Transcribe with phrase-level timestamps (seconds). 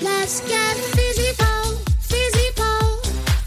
[0.00, 1.78] Let's get Physipole.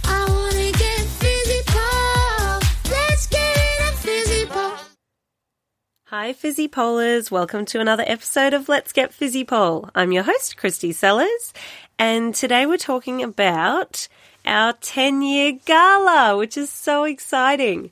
[0.06, 2.90] I wanna get Physipole.
[2.90, 4.78] Let's get in a Physipole.
[6.06, 7.30] Hi, Fizzy Polars.
[7.30, 9.90] Welcome to another episode of Let's Get Physipole.
[9.94, 11.54] I'm your host, Christy Sellers,
[12.00, 14.08] and today we're talking about
[14.46, 17.92] our 10 year gala, which is so exciting.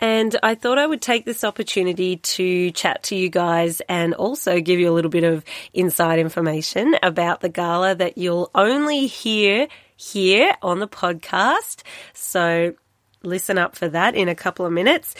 [0.00, 4.60] And I thought I would take this opportunity to chat to you guys and also
[4.60, 9.68] give you a little bit of inside information about the gala that you'll only hear
[9.96, 11.82] here on the podcast.
[12.12, 12.74] So
[13.22, 15.14] listen up for that in a couple of minutes.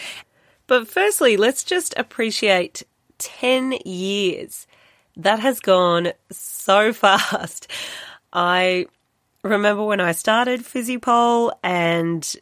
[0.67, 2.83] But firstly, let's just appreciate
[3.17, 4.67] 10 years.
[5.17, 7.67] That has gone so fast.
[8.33, 8.87] I
[9.43, 12.35] remember when I started Physipole and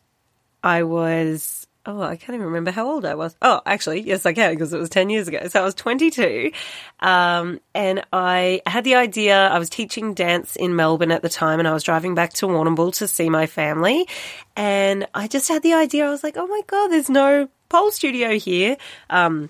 [0.64, 3.36] I was, oh, I can't even remember how old I was.
[3.42, 5.48] Oh, actually, yes, I can because it was 10 years ago.
[5.48, 6.52] So I was 22.
[7.00, 11.59] Um, and I had the idea, I was teaching dance in Melbourne at the time
[11.59, 14.08] and I was driving back to Warrnambool to see my family.
[14.56, 17.92] And I just had the idea, I was like, oh my God, there's no pole
[17.92, 18.78] studio here.
[19.09, 19.50] Um,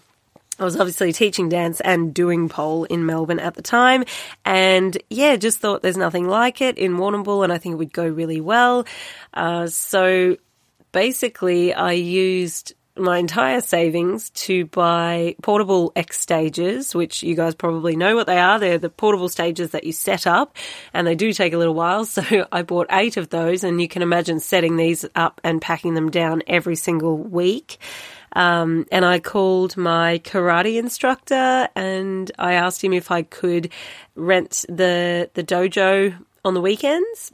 [0.59, 4.05] I was obviously teaching dance and doing pole in Melbourne at the time.
[4.45, 7.93] And yeah, just thought there's nothing like it in Warrnambool and I think it would
[7.93, 8.85] go really well.
[9.33, 10.37] Uh, so
[10.93, 17.95] basically, I used my entire savings to buy portable X stages, which you guys probably
[17.95, 18.59] know what they are.
[18.59, 20.55] They're the portable stages that you set up
[20.93, 22.05] and they do take a little while.
[22.13, 25.95] So I bought eight of those and you can imagine setting these up and packing
[25.95, 27.79] them down every single week.
[28.33, 33.71] Um, and I called my karate instructor and I asked him if I could
[34.15, 37.31] rent the, the dojo on the weekends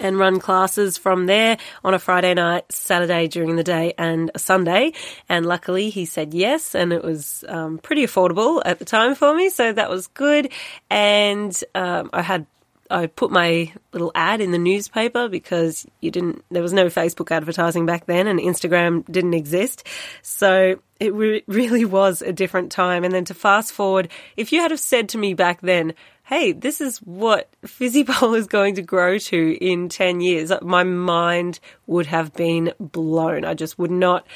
[0.00, 4.38] and run classes from there on a Friday night, Saturday during the day, and a
[4.38, 4.92] Sunday.
[5.28, 9.34] And luckily, he said yes, and it was um, pretty affordable at the time for
[9.34, 10.52] me, so that was good.
[10.90, 12.46] And um, I had
[12.90, 17.30] I put my little ad in the newspaper because you didn't there was no Facebook
[17.30, 19.86] advertising back then, and Instagram didn't exist,
[20.22, 23.04] so it re- really was a different time.
[23.04, 25.94] And then to fast forward, if you had have said to me back then,
[26.26, 30.82] hey, this is what Fizzy Pole is going to grow to in 10 years, my
[30.82, 33.44] mind would have been blown.
[33.44, 34.26] I just would not,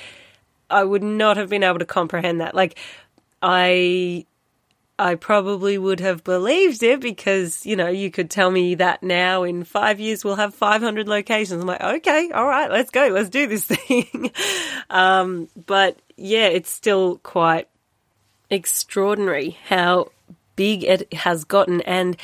[0.71, 2.55] I would not have been able to comprehend that.
[2.55, 2.79] Like,
[3.43, 4.25] I,
[5.01, 9.43] I probably would have believed it because, you know, you could tell me that now
[9.43, 11.61] in five years we'll have 500 locations.
[11.61, 14.31] I'm like, okay, all right, let's go, let's do this thing.
[14.91, 17.67] um, but yeah, it's still quite
[18.49, 20.11] extraordinary how
[20.61, 22.19] big it has gotten and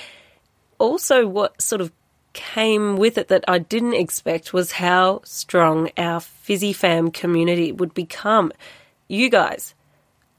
[0.79, 1.91] also what sort of
[2.35, 7.95] came with it that I didn't expect was how strong our Fizzy Fam community would
[7.95, 8.53] become.
[9.09, 9.75] You guys,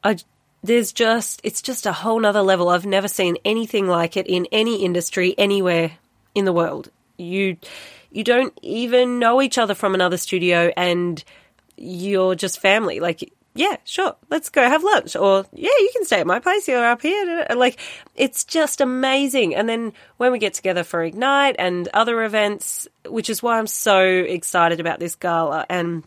[0.03, 0.17] I
[0.61, 2.69] there's just it's just a whole nother level.
[2.69, 5.93] I've never seen anything like it in any industry anywhere
[6.35, 6.91] in the world.
[7.17, 7.57] You
[8.11, 11.23] you don't even know each other from another studio and
[11.77, 12.99] you're just family.
[12.99, 15.15] Like yeah, sure, let's go have lunch.
[15.15, 17.45] Or, yeah, you can stay at my place, you're up here.
[17.55, 17.79] Like,
[18.15, 19.55] it's just amazing.
[19.55, 23.67] And then when we get together for Ignite and other events, which is why I'm
[23.67, 25.65] so excited about this gala.
[25.69, 26.03] And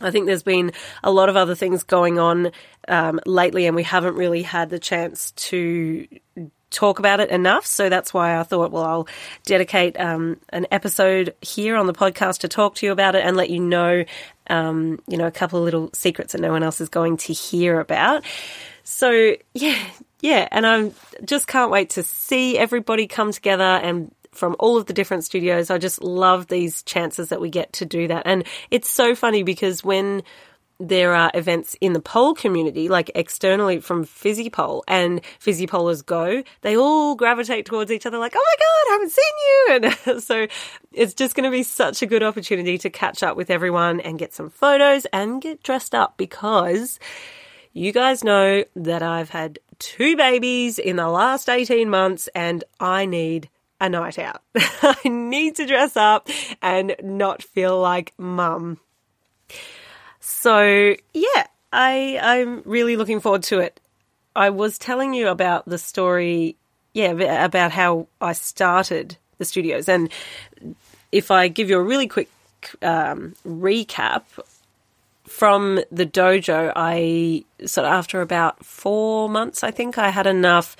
[0.00, 0.72] I think there's been
[1.02, 2.52] a lot of other things going on
[2.86, 6.06] um, lately, and we haven't really had the chance to
[6.70, 7.66] talk about it enough.
[7.66, 9.08] So that's why I thought, well, I'll
[9.44, 13.36] dedicate um, an episode here on the podcast to talk to you about it and
[13.36, 14.04] let you know,
[14.48, 17.32] um, you know, a couple of little secrets that no one else is going to
[17.32, 18.24] hear about.
[18.84, 19.78] So yeah,
[20.20, 20.92] yeah, and I
[21.24, 25.70] just can't wait to see everybody come together and from all of the different studios.
[25.70, 28.22] I just love these chances that we get to do that.
[28.24, 30.22] And it's so funny because when
[30.80, 36.42] there are events in the pole community, like externally from Physipole and Fizzy Polers Go,
[36.60, 40.12] they all gravitate towards each other like, oh my God, I haven't seen you.
[40.14, 40.46] And so
[40.92, 44.18] it's just going to be such a good opportunity to catch up with everyone and
[44.18, 46.98] get some photos and get dressed up because
[47.72, 53.06] you guys know that I've had two babies in the last 18 months and I
[53.06, 53.48] need
[53.80, 54.42] a night out.
[54.54, 56.28] I need to dress up
[56.62, 58.78] and not feel like mum.
[60.20, 63.80] So yeah, I I'm really looking forward to it.
[64.34, 66.56] I was telling you about the story,
[66.92, 70.10] yeah, about how I started the studios, and
[71.12, 72.28] if I give you a really quick
[72.82, 74.22] um, recap
[75.26, 80.76] from the dojo, I sort of after about four months, I think I had enough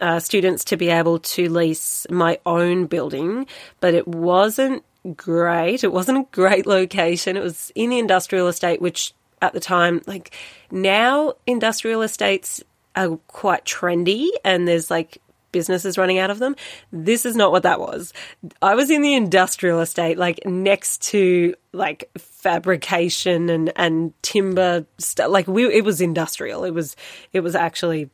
[0.00, 3.46] uh, students to be able to lease my own building,
[3.80, 4.84] but it wasn't
[5.16, 5.84] great.
[5.84, 7.36] It wasn't a great location.
[7.36, 10.34] It was in the industrial estate, which at the time, like
[10.70, 12.62] now, industrial estates
[12.96, 15.18] are quite trendy and there's like
[15.52, 16.56] businesses running out of them.
[16.92, 18.12] This is not what that was.
[18.60, 25.30] I was in the industrial estate, like next to like fabrication and, and timber stuff.
[25.30, 26.64] Like we, it was industrial.
[26.64, 26.96] It was,
[27.32, 28.10] it was actually,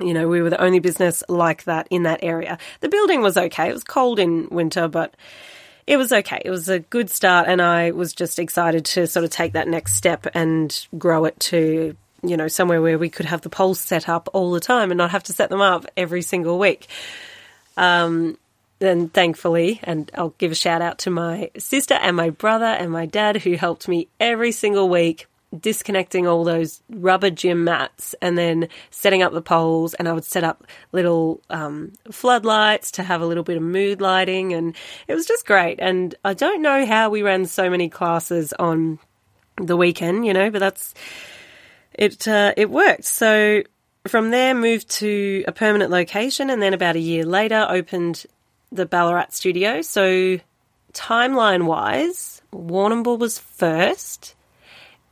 [0.00, 2.58] you know, we were the only business like that in that area.
[2.80, 3.68] The building was okay.
[3.68, 5.14] It was cold in winter, but
[5.88, 6.42] it was okay.
[6.44, 9.66] It was a good start, and I was just excited to sort of take that
[9.66, 13.80] next step and grow it to you know somewhere where we could have the poles
[13.80, 16.88] set up all the time and not have to set them up every single week.
[17.78, 18.36] Um,
[18.82, 22.92] and thankfully, and I'll give a shout out to my sister and my brother and
[22.92, 25.26] my dad who helped me every single week
[25.58, 29.94] disconnecting all those rubber gym mats and then setting up the poles.
[29.94, 34.00] And I would set up little um, floodlights to have a little bit of mood
[34.00, 34.52] lighting.
[34.52, 34.74] And
[35.06, 35.78] it was just great.
[35.80, 38.98] And I don't know how we ran so many classes on
[39.60, 40.94] the weekend you know but that's
[41.94, 43.04] it uh, it worked.
[43.04, 43.64] So
[44.06, 48.24] from there moved to a permanent location and then about a year later opened
[48.70, 49.82] the Ballarat studio.
[49.82, 50.38] So
[50.92, 54.36] timeline wise Warrnambool was first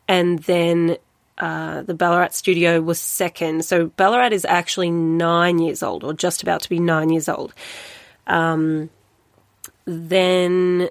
[0.09, 0.97] and then
[1.39, 3.65] uh, the Ballarat studio was second.
[3.65, 7.53] So Ballarat is actually nine years old, or just about to be nine years old.
[8.27, 8.91] Um,
[9.85, 10.89] then,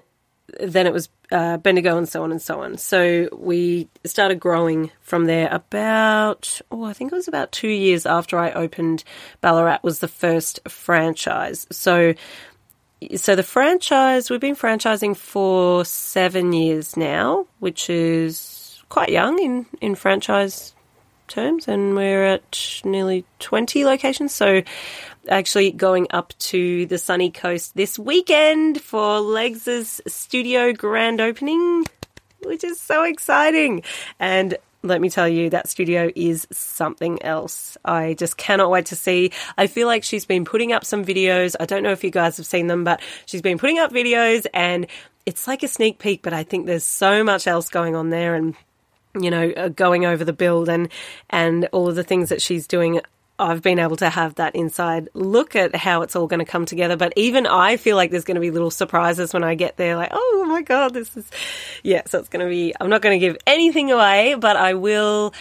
[0.60, 2.78] then it was uh, Bendigo, and so on and so on.
[2.78, 5.48] So we started growing from there.
[5.52, 9.02] About oh, I think it was about two years after I opened
[9.40, 11.66] Ballarat was the first franchise.
[11.70, 12.14] So.
[13.16, 18.55] So the franchise, we've been franchising for seven years now, which is
[18.88, 20.74] quite young in, in franchise
[21.28, 24.32] terms, and we're at nearly 20 locations.
[24.32, 24.62] So,
[25.28, 31.84] actually, going up to the sunny coast this weekend for Legs' studio grand opening,
[32.42, 33.82] which is so exciting.
[34.18, 37.76] And let me tell you, that studio is something else.
[37.84, 39.32] I just cannot wait to see.
[39.58, 41.56] I feel like she's been putting up some videos.
[41.58, 44.46] I don't know if you guys have seen them, but she's been putting up videos
[44.54, 44.86] and
[45.24, 48.36] it's like a sneak peek, but I think there's so much else going on there
[48.36, 48.54] and
[49.22, 50.88] you know, uh, going over the build and
[51.30, 53.00] and all of the things that she's doing.
[53.38, 56.64] I've been able to have that inside look at how it's all going to come
[56.64, 56.96] together.
[56.96, 59.94] But even I feel like there's going to be little surprises when I get there.
[59.94, 61.28] Like, oh my god, this is
[61.82, 62.02] yeah.
[62.06, 62.74] So it's going to be.
[62.80, 65.34] I'm not going to give anything away, but I will.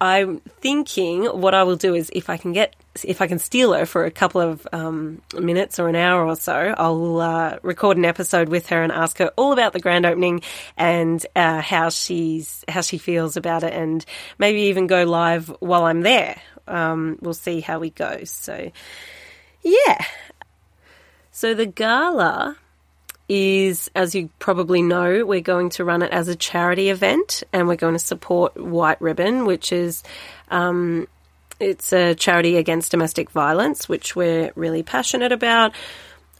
[0.00, 2.74] I'm thinking what I will do is if I can get
[3.04, 6.36] if I can steal her for a couple of um, minutes or an hour or
[6.36, 10.06] so, I'll uh, record an episode with her and ask her all about the grand
[10.06, 10.42] opening
[10.76, 14.04] and uh, how she's how she feels about it, and
[14.38, 16.40] maybe even go live while I'm there.
[16.68, 18.24] Um, we'll see how we go.
[18.24, 18.70] So,
[19.62, 20.04] yeah.
[21.30, 22.56] So the gala
[23.28, 27.68] is, as you probably know, we're going to run it as a charity event and
[27.68, 30.02] we're going to support White Ribbon, which is.
[30.48, 31.08] Um,
[31.58, 35.72] it's a charity against domestic violence, which we're really passionate about.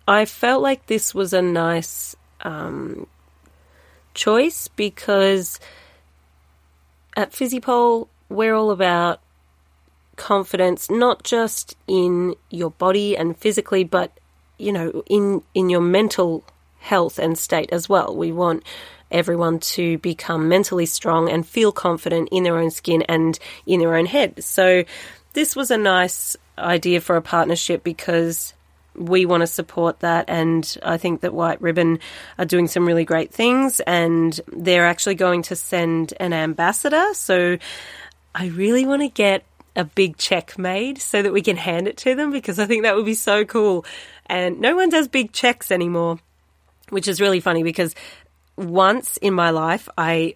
[0.07, 3.07] I felt like this was a nice um,
[4.15, 5.59] choice because
[7.17, 9.21] at Physipole, we're all about
[10.17, 14.13] confidence, not just in your body and physically, but
[14.59, 16.45] you know, in in your mental
[16.79, 18.15] health and state as well.
[18.15, 18.65] We want
[19.11, 23.95] everyone to become mentally strong and feel confident in their own skin and in their
[23.95, 24.43] own head.
[24.43, 24.85] So
[25.33, 28.55] this was a nice idea for a partnership because
[28.95, 31.99] we want to support that and I think that White Ribbon
[32.39, 37.13] are doing some really great things and they're actually going to send an ambassador.
[37.13, 37.59] So
[38.35, 39.45] I really want to get
[39.77, 42.85] a big check made so that we can hand it to them because I think
[42.85, 43.85] that would be so cool.
[44.25, 46.19] And no one does big checks anymore
[46.91, 47.95] which is really funny because
[48.57, 50.35] once in my life I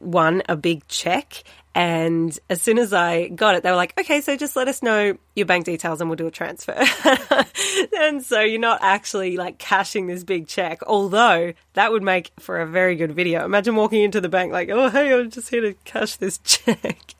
[0.00, 1.42] won a big check
[1.74, 4.82] and as soon as I got it, they were like, okay, so just let us
[4.82, 6.76] know your bank details and we'll do a transfer.
[7.98, 12.60] and so you're not actually like cashing this big check, although that would make for
[12.60, 13.44] a very good video.
[13.44, 17.14] Imagine walking into the bank like, oh, hey, I'm just here to cash this check.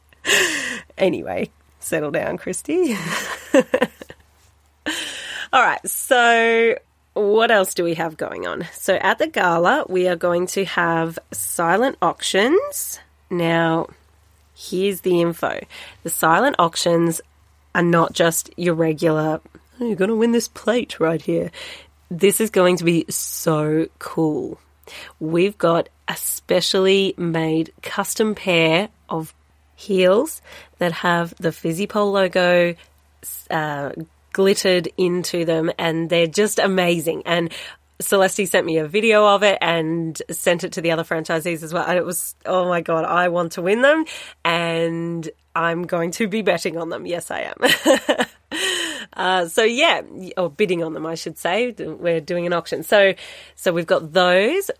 [0.98, 2.94] anyway, settle down, Christy.
[5.54, 6.74] All right, so
[7.14, 8.66] what else do we have going on?
[8.72, 13.00] So at the gala, we are going to have silent auctions.
[13.30, 13.88] Now,
[14.54, 15.60] here's the info
[16.02, 17.20] the silent auctions
[17.74, 19.40] are not just your regular,
[19.80, 21.50] oh, you're going to win this plate right here.
[22.10, 24.60] This is going to be so cool.
[25.20, 29.34] We've got a specially made custom pair of
[29.74, 30.42] heels
[30.78, 32.74] that have the Physipole logo,
[33.50, 33.92] uh,
[34.32, 37.22] glittered into them and they're just amazing.
[37.26, 37.52] And
[38.00, 41.72] Celeste sent me a video of it and sent it to the other franchisees as
[41.72, 41.84] well.
[41.86, 44.04] And it was, oh my God, I want to win them
[44.44, 47.06] and I'm going to be betting on them.
[47.06, 48.26] Yes, I am.
[49.14, 50.02] Uh, so yeah,
[50.36, 51.72] or bidding on them, I should say.
[51.72, 52.82] We're doing an auction.
[52.82, 53.14] So,
[53.56, 54.70] so we've got those.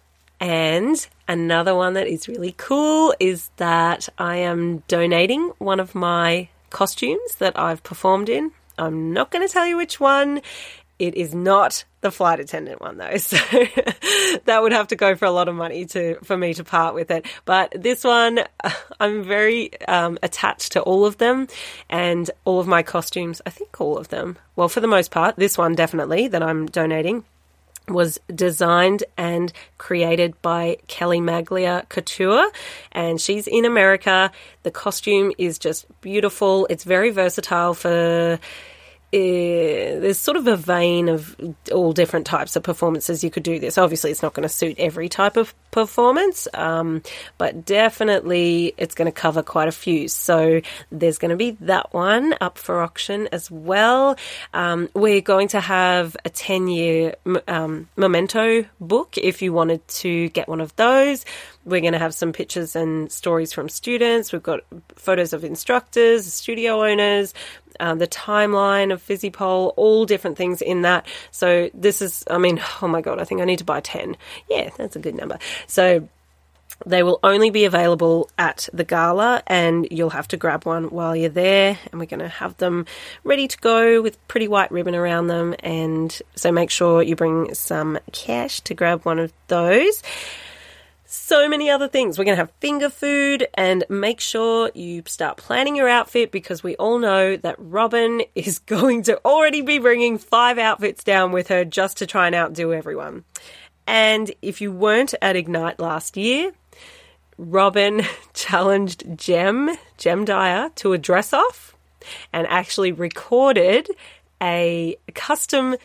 [0.41, 6.49] And another one that is really cool is that I am donating one of my
[6.71, 8.51] costumes that I've performed in.
[8.79, 10.43] I'm not going to tell you which one.
[10.99, 13.37] It is not the flight attendant one though, so
[14.45, 16.95] that would have to go for a lot of money to for me to part
[16.95, 17.27] with it.
[17.45, 18.41] But this one,
[19.01, 21.49] I'm very um, attached to all of them
[21.89, 23.43] and all of my costumes.
[23.47, 24.37] I think all of them.
[24.55, 27.25] Well, for the most part, this one definitely that I'm donating
[27.89, 32.51] was designed and created by Kelly Maglia Couture,
[32.93, 34.31] and she's in America.
[34.63, 36.67] The costume is just beautiful.
[36.71, 38.39] It's very versatile for
[39.15, 41.37] uh, there's sort of a vein of
[41.71, 43.77] all different types of performances you could do this.
[43.77, 47.03] Obviously, it's not going to suit every type of performance, um,
[47.37, 50.09] but definitely it's going to cover quite a few.
[50.09, 54.17] So there's going to be that one up for auction as well.
[54.55, 57.17] Um, we're going to have a 10 year
[57.47, 61.27] um, memento book if you wanted to get one of those.
[61.65, 64.33] We're going to have some pictures and stories from students.
[64.33, 64.61] We've got
[64.97, 67.35] photos of instructors, studio owners,
[67.81, 71.07] um, the timeline of Physipole, all different things in that.
[71.31, 74.17] So this is, I mean, oh my god, I think I need to buy 10.
[74.49, 75.39] Yeah, that's a good number.
[75.67, 76.09] So
[76.87, 81.15] they will only be available at the gala, and you'll have to grab one while
[81.15, 81.79] you're there.
[81.91, 82.87] And we're going to have them
[83.25, 85.55] ready to go with pretty white ribbon around them.
[85.61, 90.03] And so make sure you bring some cash to grab one of those
[91.13, 92.19] so many other things.
[92.19, 96.63] We're going to have finger food and make sure you start planning your outfit because
[96.63, 101.49] we all know that Robin is going to already be bringing five outfits down with
[101.49, 103.25] her just to try and outdo everyone.
[103.87, 106.53] And if you weren't at Ignite last year,
[107.37, 108.03] Robin
[108.33, 111.77] challenged Jem, Jem Dyer, to a dress off
[112.33, 113.89] and actually recorded
[114.43, 115.77] a custom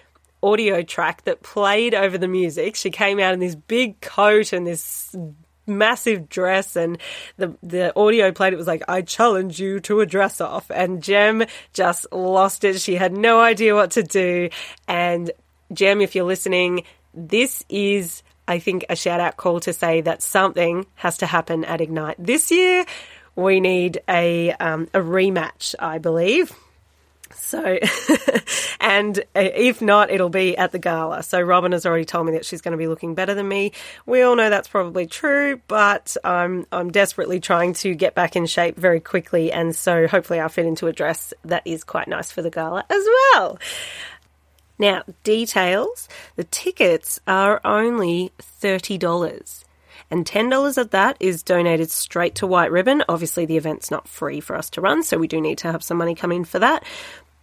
[0.43, 2.75] audio track that played over the music.
[2.75, 5.15] She came out in this big coat and this
[5.67, 6.97] massive dress and
[7.35, 8.53] the the audio played.
[8.53, 10.71] It was like I challenge you to a dress off.
[10.71, 12.79] And Jem just lost it.
[12.79, 14.49] She had no idea what to do.
[14.87, 15.31] And
[15.73, 20.21] Jem if you're listening this is I think a shout out call to say that
[20.21, 22.15] something has to happen at Ignite.
[22.17, 22.85] This year
[23.35, 26.53] we need a um, a rematch I believe
[27.33, 27.79] so,
[28.79, 31.23] and uh, if not, it'll be at the gala.
[31.23, 33.73] So, Robin has already told me that she's going to be looking better than me.
[34.05, 38.45] We all know that's probably true, but I'm I'm desperately trying to get back in
[38.45, 42.31] shape very quickly, and so hopefully I'll fit into a dress that is quite nice
[42.31, 43.59] for the gala as well.
[44.79, 49.65] Now, details: the tickets are only thirty dollars
[50.09, 53.03] and $10 of that is donated straight to White Ribbon.
[53.09, 55.83] Obviously, the event's not free for us to run, so we do need to have
[55.83, 56.83] some money come in for that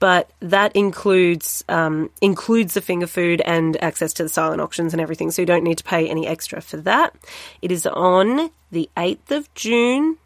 [0.04, 5.00] but that includes um, includes the finger food and access to the silent auctions and
[5.00, 5.30] everything.
[5.30, 7.14] So you don't need to pay any extra for that.
[7.62, 10.18] It is on the eighth of June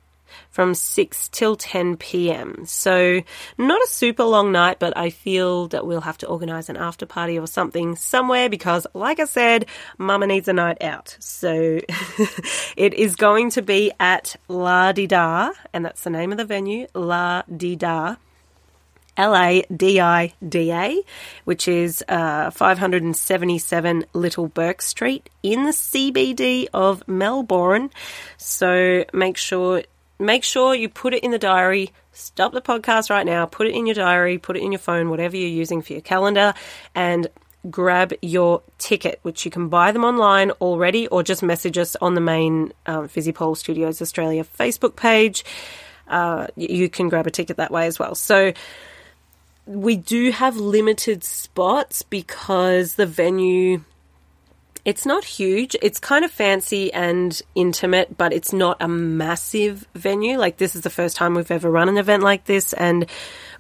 [0.51, 2.65] from 6 till 10 p.m.
[2.67, 3.23] So,
[3.57, 7.07] not a super long night, but I feel that we'll have to organize an after
[7.07, 9.67] party or something somewhere because, like I said,
[9.99, 11.17] Mama needs a night out.
[11.21, 11.53] So,
[12.77, 16.45] it is going to be at La Di Da, and that's the name of the
[16.45, 18.17] venue, La Di Da
[19.19, 21.03] L A D I D A,
[21.45, 27.91] which is uh, 577 Little Burke Street in the CBD of Melbourne.
[28.37, 29.83] So make sure
[30.19, 31.91] make sure you put it in the diary.
[32.13, 33.47] Stop the podcast right now.
[33.47, 34.39] Put it in your diary.
[34.39, 35.11] Put it in your phone.
[35.11, 36.55] Whatever you're using for your calendar,
[36.95, 37.29] and
[37.71, 42.15] grab your ticket, which you can buy them online already, or just message us on
[42.15, 45.45] the main um, Physipole Studios Australia Facebook page.
[46.07, 48.15] Uh, you can grab a ticket that way as well.
[48.15, 48.53] So
[49.67, 53.85] we do have limited spots because the venue
[54.88, 55.76] it's not huge.
[55.83, 60.38] It's kind of fancy and intimate, but it's not a massive venue.
[60.38, 63.04] Like this is the first time we've ever run an event like this and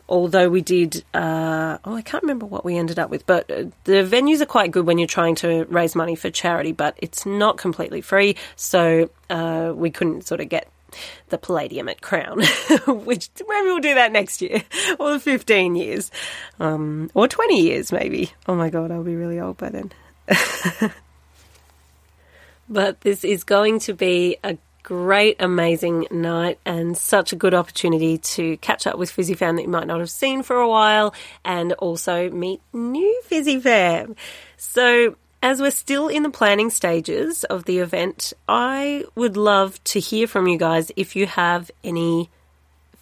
[0.08, 3.64] although we did uh, oh i can't remember what we ended up with but uh,
[3.84, 7.26] the venues are quite good when you're trying to raise money for charity but it's
[7.26, 10.66] not completely free so uh, we couldn't sort of get
[11.28, 12.38] the Palladium at Crown,
[12.86, 14.62] which maybe we'll do that next year,
[14.98, 16.10] or 15 years,
[16.58, 18.32] um, or 20 years maybe.
[18.46, 19.92] Oh my god, I'll be really old by then.
[22.68, 28.16] but this is going to be a great, amazing night and such a good opportunity
[28.18, 31.14] to catch up with Fizzy Fam that you might not have seen for a while
[31.44, 34.16] and also meet new Fizzy Fam.
[34.56, 40.00] So as we're still in the planning stages of the event, I would love to
[40.00, 42.30] hear from you guys if you have any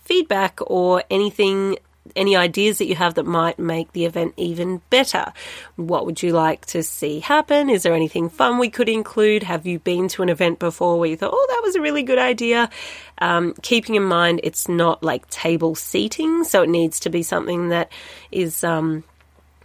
[0.05, 1.79] feedback or anything
[2.15, 5.33] any ideas that you have that might make the event even better.
[5.77, 7.71] What would you like to see happen?
[7.71, 9.43] Is there anything fun we could include?
[9.43, 12.03] Have you been to an event before where you thought, oh, that was a really
[12.03, 12.71] good idea?
[13.19, 17.69] Um, keeping in mind it's not like table seating, so it needs to be something
[17.71, 17.91] that
[18.31, 18.63] is.
[18.63, 19.05] Um,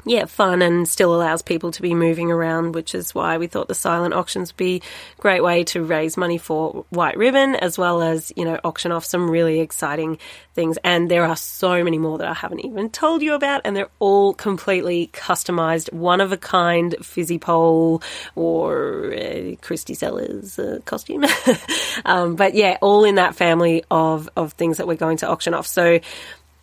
[0.05, 3.67] yeah, fun and still allows people to be moving around, which is why we thought
[3.67, 4.81] the silent auctions would be
[5.17, 8.91] a great way to raise money for White Ribbon, as well as, you know, auction
[8.91, 10.17] off some really exciting
[10.53, 10.77] things.
[10.83, 13.89] And there are so many more that I haven't even told you about, and they're
[13.99, 18.03] all completely customized, one of a kind Physipole
[18.35, 21.25] or uh, Christy Sellers uh, costume.
[22.05, 25.53] um, but yeah, all in that family of, of things that we're going to auction
[25.53, 25.67] off.
[25.67, 25.99] So,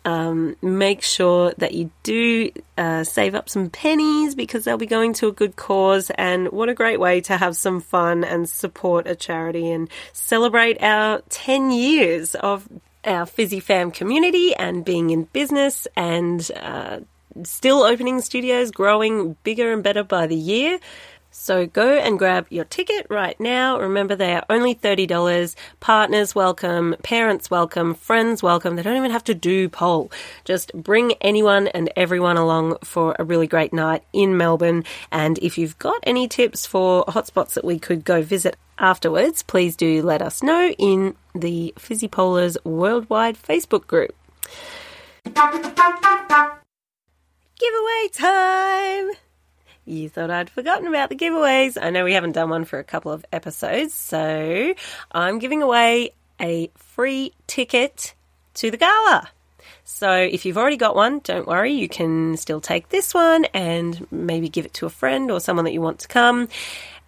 [0.05, 5.13] um, make sure that you do uh, save up some pennies because they'll be going
[5.13, 6.09] to a good cause.
[6.15, 10.81] And what a great way to have some fun and support a charity and celebrate
[10.81, 12.67] our 10 years of
[13.03, 16.99] our Fizzy Fam community and being in business and uh,
[17.43, 20.79] still opening studios, growing bigger and better by the year.
[21.39, 23.79] So go and grab your ticket right now.
[23.79, 25.55] Remember, they are only $30.
[25.79, 28.75] Partners welcome, parents welcome, friends welcome.
[28.75, 30.11] They don't even have to do pole.
[30.43, 34.83] Just bring anyone and everyone along for a really great night in Melbourne.
[35.13, 39.77] And if you've got any tips for hotspots that we could go visit afterwards, please
[39.77, 44.13] do let us know in the Fizzy Polars Worldwide Facebook group.
[47.55, 49.11] Giveaway time!
[49.89, 51.75] You thought I'd forgotten about the giveaways.
[51.81, 54.75] I know we haven't done one for a couple of episodes, so
[55.11, 58.13] I'm giving away a free ticket
[58.53, 59.31] to the gala.
[59.85, 64.05] So if you've already got one, don't worry, you can still take this one and
[64.11, 66.49] maybe give it to a friend or someone that you want to come.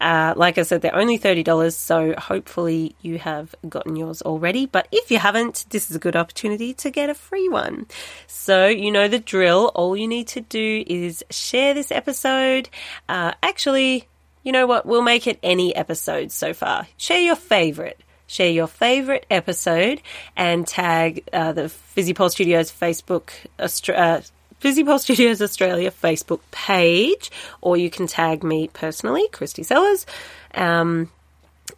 [0.01, 4.65] Uh, like I said, they're only $30, so hopefully you have gotten yours already.
[4.65, 7.85] But if you haven't, this is a good opportunity to get a free one.
[8.25, 9.71] So you know the drill.
[9.75, 12.67] All you need to do is share this episode.
[13.07, 14.07] Uh, actually,
[14.43, 14.87] you know what?
[14.87, 16.87] We'll make it any episode so far.
[16.97, 17.99] Share your favorite.
[18.25, 20.01] Share your favorite episode
[20.35, 23.29] and tag uh, the Physipole Studios Facebook.
[23.59, 24.21] Uh,
[24.61, 30.05] Fizzy Studios Australia Facebook page, or you can tag me personally, Christy Sellers,
[30.53, 31.09] um,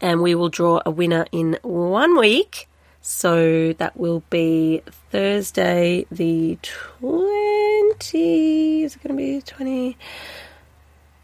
[0.01, 2.67] and we will draw a winner in one week.
[2.99, 6.57] So that will be Thursday, the
[6.99, 8.83] 20.
[8.83, 9.97] Is it going to be 20?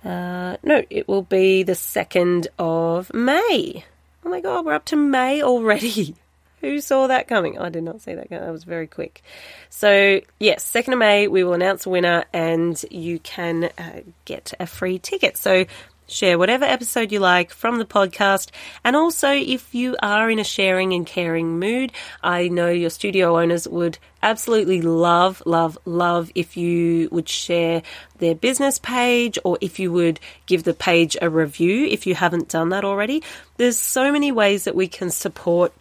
[0.05, 3.83] Uh, no, it will be the 2nd of May.
[4.23, 6.15] Oh my god, we're up to May already.
[6.61, 7.57] Who saw that coming?
[7.57, 8.43] I did not see that coming.
[8.43, 9.21] That was very quick.
[9.69, 14.53] So, yes, 2nd of May, we will announce a winner and you can uh, get
[14.59, 15.37] a free ticket.
[15.37, 15.65] So,
[16.11, 18.49] share whatever episode you like from the podcast.
[18.83, 21.91] And also, if you are in a sharing and caring mood,
[22.21, 27.83] I know your studio owners would absolutely love, love, love if you would share
[28.17, 32.49] their business page or if you would give the page a review if you haven't
[32.49, 33.23] done that already.
[33.57, 35.73] There's so many ways that we can support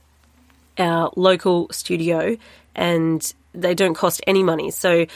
[0.79, 2.37] our local studio
[2.75, 4.71] and they don't cost any money.
[4.71, 5.07] So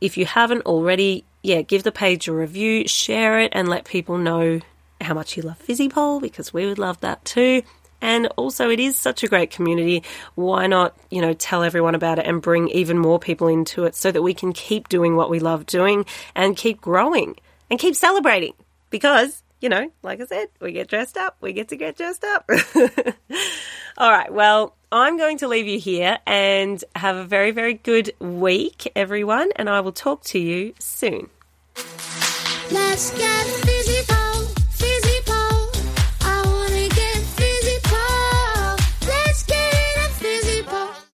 [0.00, 4.18] if you haven't already, yeah, give the page a review, share it, and let people
[4.18, 4.60] know
[5.00, 7.62] how much you love Physipole because we would love that too.
[8.02, 10.02] And also, it is such a great community.
[10.34, 13.94] Why not, you know, tell everyone about it and bring even more people into it
[13.94, 17.36] so that we can keep doing what we love doing and keep growing
[17.70, 18.52] and keep celebrating?
[18.90, 22.24] Because, you know, like I said, we get dressed up, we get to get dressed
[22.24, 22.48] up.
[23.98, 28.12] All right, well, I'm going to leave you here and have a very, very good
[28.20, 31.30] week, everyone, and I will talk to you soon.
[32.70, 33.95] Let's get busy.